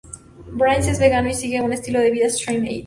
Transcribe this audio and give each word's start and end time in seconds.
Briggs 0.53 0.87
es 0.87 0.97
vegano 0.99 1.29
y 1.29 1.35
sigue 1.35 1.61
un 1.61 1.73
estilo 1.73 1.99
de 1.99 2.09
vida 2.09 2.25
"straight 2.25 2.63
edge". 2.65 2.79